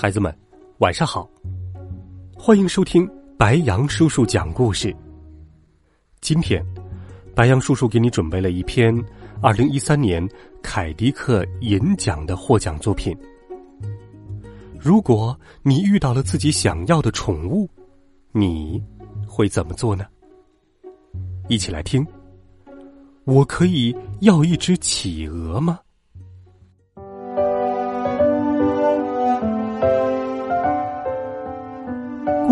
[0.00, 0.32] 孩子们，
[0.78, 1.28] 晚上好！
[2.38, 3.04] 欢迎收听
[3.36, 4.94] 白羊叔叔讲故事。
[6.20, 6.64] 今天，
[7.34, 8.96] 白羊叔叔给你准备了一篇
[9.42, 10.24] 二零一三年
[10.62, 13.12] 凯迪克银奖的获奖作品。
[14.78, 17.68] 如果你遇到了自己想要的宠物，
[18.30, 18.80] 你
[19.26, 20.06] 会怎么做呢？
[21.48, 22.06] 一起来听。
[23.24, 25.80] 我可以要一只企鹅吗？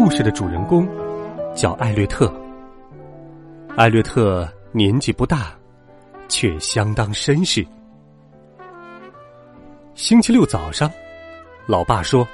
[0.07, 0.89] 故事的主人公
[1.53, 2.33] 叫艾略特。
[3.77, 5.53] 艾略特年纪不大，
[6.29, 7.67] 却相当绅士。
[9.97, 10.89] 星期六早上，
[11.67, 12.25] 老爸说：“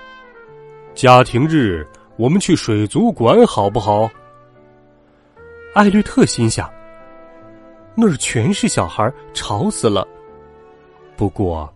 [0.92, 1.82] 家庭日，
[2.18, 4.06] 我们去水族馆好不好？”
[5.72, 6.70] 艾略特心想
[7.96, 10.06] ：“那儿全是小孩，吵死了。”
[11.16, 11.72] 不过，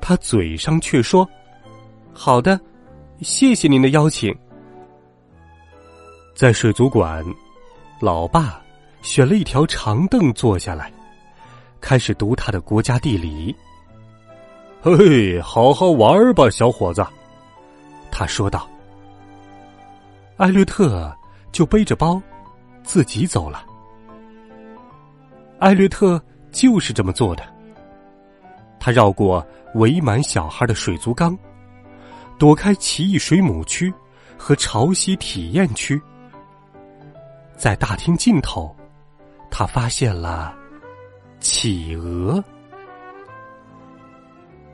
[0.00, 1.28] 他嘴上却说
[2.14, 2.60] ：“好的，
[3.22, 4.32] 谢谢您的邀请。”
[6.34, 7.24] 在水族馆，
[8.00, 8.60] 老爸
[9.02, 10.90] 选了一条长凳坐下来，
[11.80, 13.54] 开始读他的国家地理。
[14.80, 17.06] 嘿嘿，好好玩吧，小伙子，
[18.10, 18.66] 他说道。
[20.38, 21.14] 艾略特
[21.52, 22.20] 就背着包
[22.82, 23.64] 自己走了。
[25.60, 27.44] 艾略特就是这么做的。
[28.80, 31.38] 他绕过围满小孩的水族缸，
[32.38, 33.92] 躲开奇异水母区
[34.36, 36.00] 和潮汐体验区。
[37.62, 38.74] 在大厅尽头，
[39.48, 40.52] 他发现了
[41.38, 42.42] 企鹅。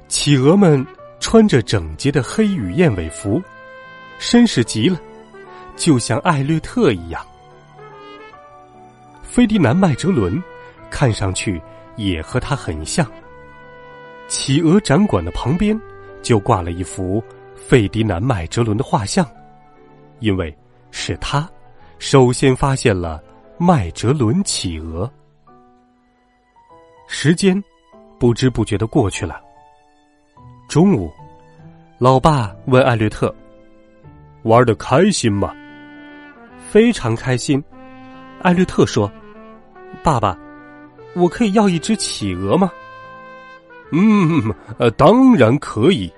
[0.09, 0.83] 企鹅们
[1.21, 3.43] 穿着整洁的黑羽燕尾服，
[4.19, 4.99] 绅士极了，
[5.77, 7.23] 就像艾略特一样。
[9.23, 10.43] 费迪南麦哲伦
[10.91, 11.61] 看上去
[11.97, 13.07] 也和他很像。
[14.29, 15.79] 企鹅展馆的旁边
[16.23, 17.23] 就挂了一幅
[17.55, 19.31] 费迪南麦哲伦的画像，
[20.21, 20.57] 因为
[20.91, 21.47] 是他。
[21.99, 23.23] 首先发现了
[23.59, 25.11] 麦哲伦企鹅。
[27.09, 27.63] 时间
[28.19, 29.41] 不知不觉的过去了。
[30.69, 31.11] 中午，
[31.99, 33.35] 老爸问艾略特
[34.45, 35.55] ：“玩的开心吗
[36.71, 37.63] ？”“非常开心。”
[38.43, 39.11] 艾略特说。
[40.05, 40.39] “爸爸，
[41.15, 42.71] 我可以要一只企鹅吗
[43.91, 46.13] ？”“嗯，呃，当然可以。”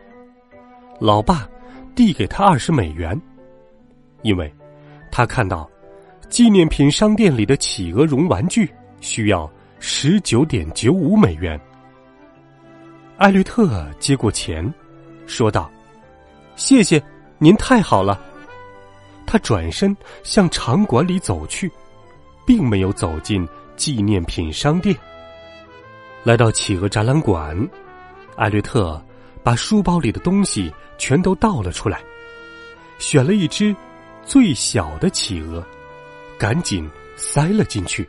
[1.01, 1.49] 老爸
[1.95, 3.19] 递给他二十美元，
[4.23, 4.53] 因为。
[5.11, 5.69] 他看到，
[6.29, 11.61] 纪念品商店里的企鹅绒玩具需要十九点九五美元。
[13.19, 14.73] 艾略特接过钱，
[15.27, 15.71] 说道
[16.57, 17.03] ：“谢谢，
[17.39, 18.19] 您太好了。”
[19.27, 21.71] 他转身向场馆里走去，
[22.47, 24.97] 并没有走进纪念品商店。
[26.25, 27.57] 来到企鹅展览馆，
[28.37, 29.03] 艾略特
[29.43, 32.01] 把书包里的东西全都倒了出来，
[32.99, 33.75] 选了一只。
[34.25, 35.65] 最小的企鹅，
[36.39, 38.09] 赶紧塞了进去，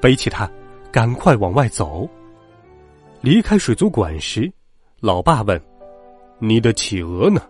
[0.00, 0.50] 背起它，
[0.90, 2.08] 赶快往外走。
[3.20, 4.50] 离开水族馆时，
[5.00, 5.60] 老爸问
[6.40, 7.42] ：“你的企鹅呢？”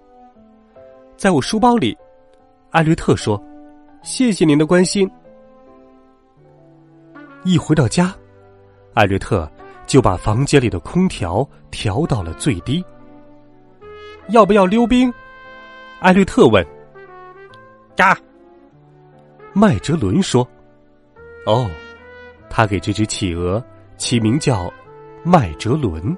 [1.17, 1.97] 在我书包里，
[2.71, 3.41] 艾略特说
[4.03, 5.09] ：“谢谢您的关心。”
[7.45, 8.13] 一回到家，
[8.95, 9.51] 艾略特
[9.87, 12.85] 就把房间里的空调调到了最低。
[14.31, 15.13] 要不要溜冰？
[16.01, 16.67] 艾略特问。
[18.01, 18.17] 嘎！
[19.53, 20.49] 麦哲伦说
[21.45, 21.71] ：“哦，
[22.49, 23.63] 他给这只企鹅
[23.99, 24.73] 起名叫
[25.23, 26.17] 麦哲伦。”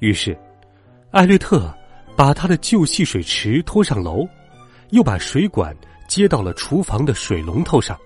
[0.00, 0.36] 于是，
[1.12, 1.72] 艾略特
[2.16, 4.26] 把他的旧戏水池拖上楼，
[4.90, 5.72] 又把水管
[6.08, 7.96] 接到了厨房的水龙头上。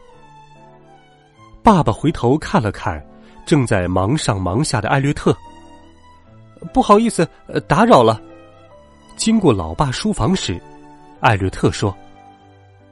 [1.63, 3.03] 爸爸回头看了看
[3.47, 5.35] 正在忙上忙下的艾略特，
[6.75, 7.27] 不好意思，
[7.67, 8.21] 打扰了。
[9.17, 10.61] 经过老爸书房时，
[11.21, 11.97] 艾略特说。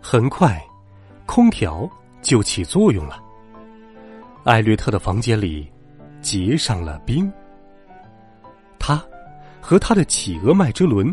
[0.09, 0.65] 很快，
[1.27, 1.91] 空调
[2.23, 3.21] 就起作用了。
[4.45, 5.69] 艾略特的房间里
[6.21, 7.29] 结上了冰。
[8.79, 9.05] 他
[9.61, 11.13] 和他的企鹅麦哲伦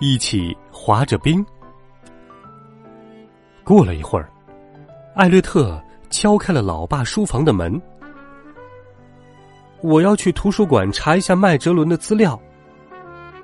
[0.00, 1.46] 一起滑着冰。
[3.62, 4.28] 过了一会儿，
[5.14, 5.80] 艾略特
[6.10, 7.80] 敲开了老爸书房的门。
[9.80, 12.36] 我要去图书馆查一下麦哲伦的资料。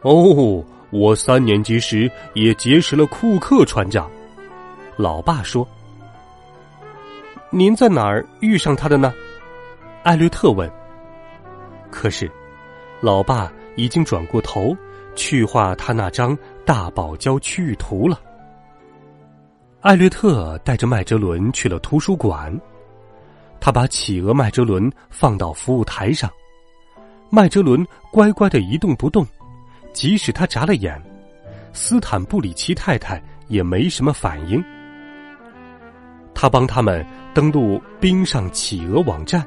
[0.02, 4.10] 哦，我三年级时也结识了库克船长。”
[5.00, 5.66] 老爸说
[7.48, 9.14] ：“您在哪儿遇上他的呢？”
[10.04, 10.70] 艾略特问。
[11.90, 12.30] 可是，
[13.00, 14.76] 老爸已经转过头
[15.14, 16.36] 去画他那张
[16.66, 18.20] 大堡礁区域图了。
[19.80, 22.54] 艾略特带着麦哲伦去了图书馆，
[23.58, 26.30] 他把企鹅麦哲伦放到服务台上，
[27.30, 29.26] 麦哲伦乖乖的一动不动，
[29.94, 31.02] 即使他眨了眼，
[31.72, 34.62] 斯坦布里奇太太也没什么反应。
[36.40, 37.04] 他帮他们
[37.34, 39.46] 登录冰上企鹅网站。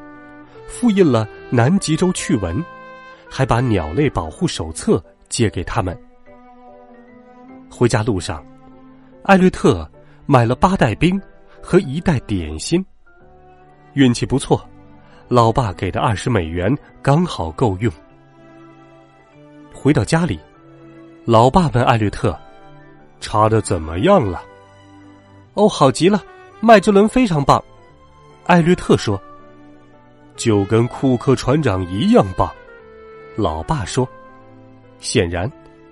[0.67, 2.63] 复印了南极洲趣闻，
[3.27, 5.99] 还把鸟类保护手册借给他们。
[7.67, 8.45] 回家路上，
[9.23, 9.89] 艾略特
[10.27, 11.19] 买了八袋冰
[11.63, 12.85] 和一袋点心。
[13.93, 14.63] 运气不错，
[15.27, 17.91] 老爸给的二十美元刚好够用。
[19.73, 20.39] 回到家里，
[21.25, 22.39] 老爸问艾略特
[23.19, 24.43] ：“查的怎么样了
[25.55, 26.23] ？”“哦，好极了，
[26.65, 27.61] 麦哲伦非常棒。”
[28.47, 29.21] 艾略特说。
[30.35, 32.49] 就跟库克船长一样棒，
[33.35, 34.07] 老爸说。
[34.99, 35.51] 显然，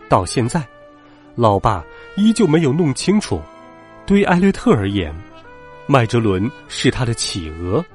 [0.10, 0.66] 到现在，
[1.36, 1.86] 老爸
[2.16, 3.40] 依旧没有弄清楚，
[4.04, 5.14] 对艾略特而言，
[5.86, 7.86] 麦哲伦是他的企鹅，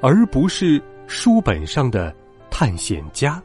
[0.00, 2.14] 而不是书本上的
[2.48, 3.42] 探险家。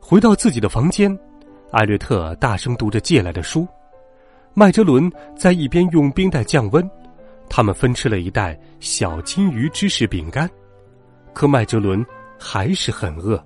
[0.00, 1.14] 回到自己的房间，
[1.70, 3.68] 艾略特大声读着借来的书，
[4.54, 6.88] 麦哲伦在一边用冰袋降温。
[7.48, 10.48] 他们分吃了一袋小金鱼芝士饼干，
[11.34, 12.04] 可麦哲伦
[12.38, 13.42] 还是很饿。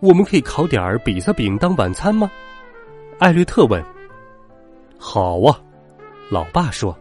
[0.00, 2.30] 我们可以烤点儿比萨饼当晚餐吗？
[3.18, 3.84] 艾略特问。
[4.98, 5.60] 好啊，
[6.30, 6.96] 老爸说。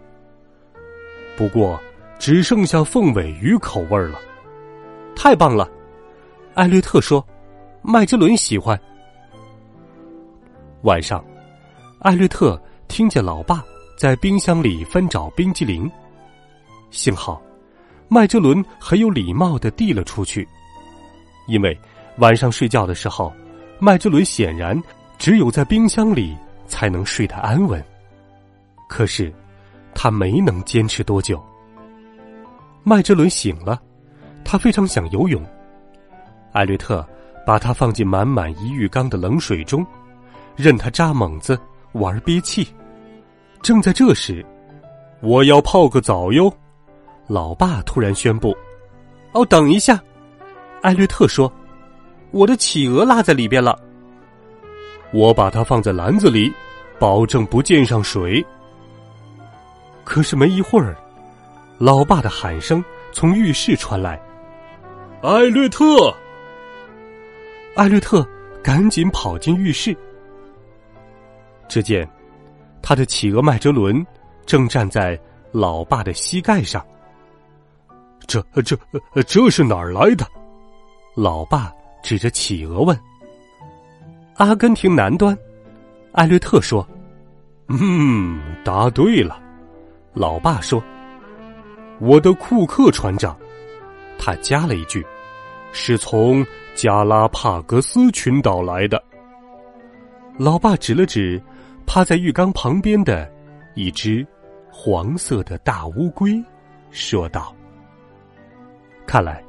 [1.36, 1.80] 不过
[2.20, 4.20] 只剩下凤尾鱼口味了。
[5.16, 5.68] 太棒了，
[6.54, 7.25] 艾略特说。
[7.81, 8.80] 麦哲伦喜欢。
[10.81, 11.24] 晚上，
[12.00, 13.64] 艾略特听见老爸。
[13.98, 15.92] 在冰箱里翻找冰激凌，
[16.92, 17.42] 幸好
[18.08, 20.48] 麦哲伦很有礼貌的递了出去，
[21.48, 21.76] 因为
[22.20, 23.34] 晚上睡觉的时候，
[23.80, 24.80] 麦哲伦显然
[25.18, 27.84] 只有在冰箱里才能睡得安稳。
[28.88, 29.34] 可是
[29.96, 31.44] 他没能坚持多久。
[32.84, 33.82] 麦哲伦醒了，
[34.46, 35.44] 他非常想游泳，
[36.52, 37.04] 艾略特
[37.48, 39.84] 把他放进满满一浴缸的冷水中，
[40.56, 41.60] 任他扎猛子
[42.00, 42.68] 玩憋气。
[43.62, 44.46] 正在这时，
[45.22, 46.52] 我要泡个澡哟！
[47.28, 48.56] 老爸突然宣布
[49.34, 50.00] ：“哦，等一下！”
[50.82, 51.52] 艾略特说
[52.32, 53.78] ：“我的企鹅落在里边了。”
[55.12, 56.54] 我把它放在篮子里，
[57.00, 58.46] 保证不溅上水。
[60.04, 60.96] 可是没一会儿，
[61.78, 64.22] 老爸的喊声从浴室传来
[65.22, 66.14] ：“艾略特！”
[67.76, 68.26] 艾略特
[68.64, 69.96] 赶紧跑进浴室，
[71.68, 72.08] 只见。
[72.81, 74.06] 他的企鹅麦哲伦
[74.46, 75.19] 正站在
[75.52, 76.86] 老爸的膝盖上。
[78.28, 78.78] 这、这、
[79.25, 80.25] 这是哪儿来的？
[81.16, 81.72] 老爸
[82.04, 82.98] 指着企鹅问。
[84.36, 85.38] 阿根廷南端，
[86.14, 86.88] 艾略特说。
[87.68, 89.42] 嗯，答对了。
[90.13, 90.81] 老爸说
[92.00, 93.38] ：“我的库克船长。”
[94.18, 95.06] 他加了一句
[95.74, 99.04] ：“是从加拉帕戈斯群岛来的。”
[100.39, 101.41] 老爸指了指。
[101.88, 103.27] 趴在浴缸旁边的
[103.74, 104.27] 一只
[104.70, 106.44] 黄色的大乌龟
[106.91, 107.56] 说道
[109.08, 109.41] ：“看来，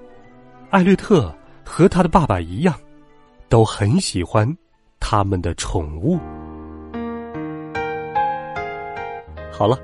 [0.70, 2.72] 艾略特和他的爸爸一样，
[3.48, 4.48] 都很喜欢
[5.00, 6.16] 他们的宠物。”
[9.52, 9.76] 好了，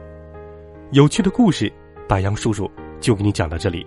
[0.92, 1.70] 有趣的故事，
[2.08, 2.70] 白杨叔叔
[3.00, 3.84] 就给你讲到这里。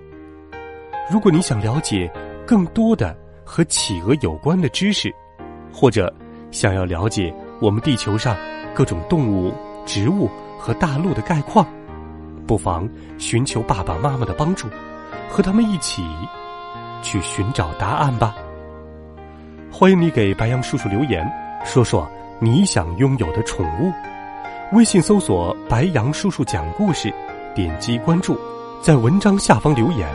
[1.10, 2.12] 如果你想了解
[2.46, 5.10] 更多的和企鹅有关的知识，
[5.72, 6.14] 或者
[6.52, 8.38] 想要了解我们地球上，
[8.76, 9.54] 各种动物、
[9.86, 11.66] 植物和大陆的概况，
[12.46, 12.88] 不妨
[13.18, 14.68] 寻求爸爸妈妈的帮助，
[15.28, 16.04] 和他们一起
[17.02, 18.36] 去寻找答案吧。
[19.72, 21.28] 欢迎你给白杨叔叔留言，
[21.66, 22.08] 说说
[22.40, 23.92] 你想拥有的宠物。
[24.74, 27.12] 微信搜索“白杨叔叔讲故事”，
[27.56, 28.38] 点击关注，
[28.82, 30.08] 在文章下方留言。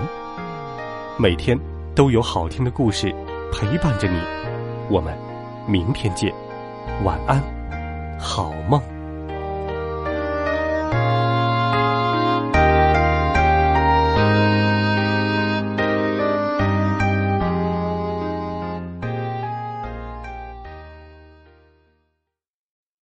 [1.19, 1.59] 每天
[1.95, 3.13] 都有好听的故事
[3.53, 4.21] 陪伴着你，
[4.89, 5.13] 我们
[5.67, 6.33] 明天见，
[7.05, 7.43] 晚安。
[8.19, 9.02] 好梦。